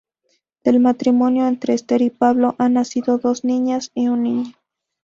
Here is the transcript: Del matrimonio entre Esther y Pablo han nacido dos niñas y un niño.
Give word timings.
Del 0.63 0.79
matrimonio 0.79 1.47
entre 1.47 1.75
Esther 1.75 2.01
y 2.01 2.09
Pablo 2.09 2.55
han 2.57 2.73
nacido 2.73 3.19
dos 3.19 3.43
niñas 3.45 3.91
y 3.93 4.07
un 4.07 4.23
niño. 4.23 4.51